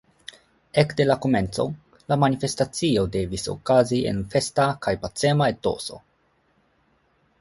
[0.83, 1.65] Ekde la komenco,
[2.13, 6.01] la manifestacio devis okazi en festa kaj pacema etoso.